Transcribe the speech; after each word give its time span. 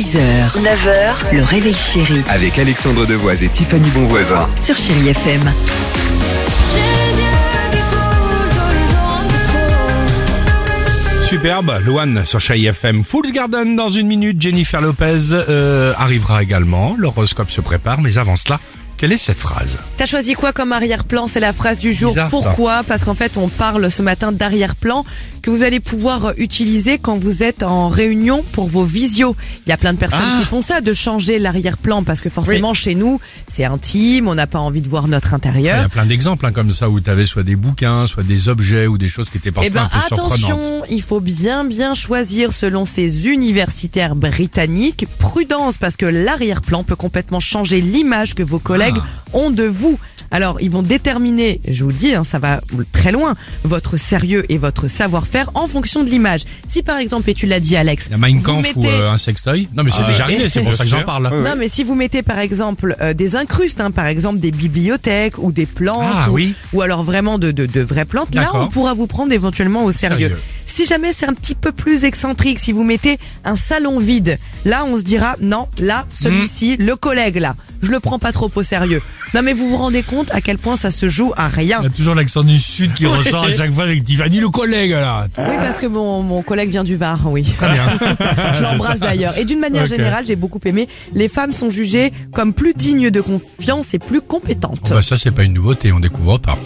6h, 0.00 0.62
9h, 0.62 1.36
le 1.36 1.42
réveil 1.42 1.74
chéri 1.74 2.22
Avec 2.30 2.58
Alexandre 2.58 3.04
Devoise 3.04 3.44
et 3.44 3.50
Tiffany 3.50 3.86
Bonvoisin. 3.90 4.48
sur 4.56 4.74
Chérie 4.74 5.10
FM. 5.10 5.52
Superbe, 11.26 11.80
Luan 11.84 12.24
sur 12.24 12.40
Chai 12.40 12.60
FM. 12.64 13.04
Fool's 13.04 13.30
Garden 13.30 13.76
dans 13.76 13.90
une 13.90 14.06
minute. 14.06 14.40
Jennifer 14.40 14.80
Lopez 14.80 15.32
euh, 15.32 15.92
arrivera 15.96 16.42
également. 16.42 16.96
L'horoscope 16.98 17.50
se 17.50 17.60
prépare, 17.60 18.00
mais 18.00 18.18
avant 18.18 18.36
cela, 18.36 18.58
quelle 19.00 19.12
est 19.12 19.18
cette 19.18 19.38
phrase 19.38 19.78
T'as 19.96 20.04
choisi 20.04 20.34
quoi 20.34 20.52
comme 20.52 20.72
arrière-plan? 20.72 21.26
C'est 21.26 21.40
la 21.40 21.54
phrase 21.54 21.78
du 21.78 21.94
jour. 21.94 22.10
Bizarre, 22.10 22.26
ça. 22.26 22.30
Pourquoi? 22.30 22.82
Parce 22.86 23.02
qu'en 23.02 23.14
fait, 23.14 23.38
on 23.38 23.48
parle 23.48 23.90
ce 23.90 24.02
matin 24.02 24.30
d'arrière-plan 24.30 25.06
que 25.42 25.48
vous 25.48 25.62
allez 25.62 25.80
pouvoir 25.80 26.34
utiliser 26.36 26.98
quand 26.98 27.16
vous 27.16 27.42
êtes 27.42 27.62
en 27.62 27.88
réunion 27.88 28.44
pour 28.52 28.68
vos 28.68 28.84
visios. 28.84 29.34
Il 29.66 29.70
y 29.70 29.72
a 29.72 29.78
plein 29.78 29.94
de 29.94 29.98
personnes 29.98 30.20
Ah. 30.22 30.38
qui 30.40 30.44
font 30.44 30.60
ça, 30.60 30.82
de 30.82 30.92
changer 30.92 31.38
l'arrière-plan 31.38 32.02
parce 32.02 32.20
que 32.20 32.28
forcément 32.28 32.74
chez 32.74 32.94
nous, 32.94 33.18
c'est 33.46 33.64
intime, 33.64 34.28
on 34.28 34.34
n'a 34.34 34.46
pas 34.46 34.58
envie 34.58 34.82
de 34.82 34.88
voir 34.88 35.08
notre 35.08 35.28
Il 35.28 35.32
y 35.32 35.34
intérieur. 35.36 35.84
a 35.86 35.88
plein 35.88 36.04
d'exemples 36.04 36.44
hein, 36.44 36.52
comme 36.52 36.74
ça 36.74 36.90
où 36.90 37.00
tu 37.00 37.08
avais 37.08 37.24
soit 37.24 37.42
des 37.42 37.56
bouquins, 37.56 38.06
soit 38.06 38.22
des 38.22 38.50
objets 38.50 38.86
ou 38.86 38.98
des 38.98 39.08
choses 39.08 39.30
qui 39.30 39.38
étaient 39.38 39.50
parfois 39.50 39.66
Eh 39.70 39.74
ben 39.74 39.84
un 39.84 39.88
peu 39.88 40.00
surprenantes. 40.08 40.32
attention, 40.34 40.82
il 40.90 41.00
faut 41.00 41.20
bien 41.20 41.64
bien 41.64 41.94
choisir 41.94 42.52
selon 42.52 42.84
ces 42.84 43.26
universitaires 43.26 44.14
britanniques. 44.14 45.06
Prudence 45.18 45.78
parce 45.78 45.96
que 45.96 46.04
l'arrière-plan 46.06 46.84
peut 46.84 46.96
complètement 46.96 47.40
changer 47.40 47.80
l'image 47.80 48.34
que 48.34 48.42
vos 48.42 48.58
collègues 48.58 48.89
Ah. 48.98 49.36
ont 49.36 49.50
de 49.50 49.64
vous. 49.64 49.98
Alors 50.32 50.58
ils 50.60 50.70
vont 50.70 50.82
déterminer, 50.82 51.60
je 51.68 51.82
vous 51.82 51.90
le 51.90 51.96
dis, 51.96 52.14
hein, 52.14 52.22
ça 52.22 52.38
va 52.38 52.60
très 52.92 53.10
loin, 53.10 53.34
votre 53.64 53.96
sérieux 53.96 54.44
et 54.48 54.58
votre 54.58 54.86
savoir-faire 54.86 55.50
en 55.54 55.66
fonction 55.66 56.04
de 56.04 56.08
l'image. 56.08 56.42
Si 56.68 56.82
par 56.84 56.98
exemple, 56.98 57.28
et 57.30 57.34
tu 57.34 57.46
l'as 57.46 57.58
dit 57.58 57.76
Alex, 57.76 58.06
Il 58.06 58.12
y 58.12 58.14
a 58.14 58.18
Mein 58.18 58.36
vous 58.36 58.42
Kampf 58.42 58.76
ou 58.76 58.80
mettez- 58.80 58.92
euh, 58.92 59.10
un 59.10 59.18
sextoy 59.18 59.68
Non 59.74 59.82
mais 59.82 59.90
c'est 59.90 60.04
déjà 60.06 60.24
arrivé, 60.24 60.48
c'est 60.48 60.62
pour 60.62 60.72
ça 60.80 60.84
que 60.84 60.90
j'en 60.90 61.02
parle. 61.02 61.30
non, 61.44 61.54
mais 61.58 61.66
si 61.68 61.82
vous 61.82 61.96
mettez 61.96 62.22
par 62.22 62.38
exemple 62.38 62.94
euh, 63.00 63.12
des 63.12 63.34
incrustes, 63.34 63.80
hein, 63.80 63.90
par 63.90 64.06
exemple 64.06 64.38
des 64.38 64.52
bibliothèques 64.52 65.36
ou 65.38 65.50
des 65.50 65.66
plantes, 65.66 66.04
Ah, 66.04 66.30
ou, 66.30 66.34
oui. 66.34 66.54
ou 66.72 66.82
alors 66.82 67.02
vraiment 67.02 67.36
de, 67.38 67.50
de, 67.50 67.66
de 67.66 67.80
vraies 67.80 68.04
plantes, 68.04 68.32
là 68.34 68.42
D'accord. 68.42 68.66
on 68.66 68.68
pourra 68.68 68.94
vous 68.94 69.08
prendre 69.08 69.32
éventuellement 69.32 69.84
au 69.84 69.90
sérieux. 69.90 70.28
Sérieux. 70.28 70.38
Si 70.68 70.86
jamais 70.86 71.12
c'est 71.12 71.26
un 71.26 71.34
petit 71.34 71.56
peu 71.56 71.72
plus 71.72 72.04
excentrique, 72.04 72.60
si 72.60 72.70
vous 72.70 72.84
mettez 72.84 73.18
un 73.44 73.56
salon 73.56 73.98
vide, 73.98 74.38
là 74.64 74.84
on 74.84 74.96
se 74.96 75.02
dira 75.02 75.34
non, 75.40 75.66
là 75.80 76.06
celui-ci, 76.14 76.76
Hmm. 76.78 76.84
le 76.84 76.94
collègue 76.94 77.38
là, 77.38 77.56
je 77.82 77.90
le 77.90 78.00
prends 78.00 78.18
pas 78.18 78.32
trop 78.32 78.50
au 78.54 78.62
sérieux. 78.62 79.02
Non 79.34 79.42
mais 79.42 79.52
vous 79.52 79.68
vous 79.70 79.76
rendez 79.76 80.02
compte 80.02 80.30
à 80.32 80.40
quel 80.40 80.58
point 80.58 80.76
ça 80.76 80.90
se 80.90 81.08
joue 81.08 81.32
à 81.36 81.48
rien. 81.48 81.78
Il 81.80 81.84
y 81.84 81.86
a 81.86 81.90
toujours 81.90 82.14
l'accent 82.14 82.42
du 82.42 82.58
sud 82.58 82.92
qui 82.94 83.06
ressort 83.06 83.44
à 83.44 83.50
chaque 83.50 83.72
fois 83.72 83.84
avec 83.84 84.04
Tiffany, 84.04 84.40
le 84.40 84.48
collègue 84.48 84.90
là. 84.90 85.26
Oui, 85.38 85.54
parce 85.56 85.78
que 85.78 85.86
mon, 85.86 86.22
mon 86.22 86.42
collègue 86.42 86.70
vient 86.70 86.84
du 86.84 86.96
Var, 86.96 87.18
oui. 87.26 87.44
Très 87.58 87.72
bien. 87.72 87.84
Je 88.54 88.62
l'embrasse 88.62 89.00
d'ailleurs. 89.00 89.38
Et 89.38 89.44
d'une 89.44 89.60
manière 89.60 89.86
générale, 89.86 90.24
j'ai 90.26 90.36
beaucoup 90.36 90.60
aimé, 90.64 90.88
les 91.14 91.28
femmes 91.28 91.52
sont 91.52 91.70
jugées 91.70 92.12
comme 92.32 92.52
plus 92.52 92.74
dignes 92.74 93.10
de 93.10 93.20
confiance 93.20 93.94
et 93.94 93.98
plus 93.98 94.20
compétentes. 94.20 94.90
Bah 94.90 95.02
ça 95.02 95.16
c'est 95.16 95.30
pas 95.30 95.42
une 95.44 95.54
nouveauté, 95.54 95.92
on 95.92 96.00
découvre 96.00 96.38
pas. 96.38 96.58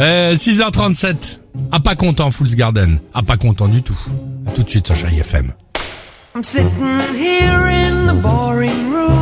Euh, 0.00 0.34
6h37. 0.34 1.38
Ah 1.70 1.80
pas 1.80 1.96
content 1.96 2.30
Fool's 2.30 2.54
Garden. 2.54 2.98
Ah 3.14 3.22
pas 3.22 3.36
content 3.36 3.68
du 3.68 3.82
tout. 3.82 3.98
À 4.46 4.50
tout 4.52 4.62
de 4.62 4.70
suite 4.70 4.86
sur 4.86 4.96
Chai 4.96 5.08
FM. 5.18 5.52
I'm 6.34 6.42
sitting 6.42 6.68
here 7.14 7.68
in 7.68 8.06
the 8.06 8.14
boring 8.22 8.90
room. 8.90 9.21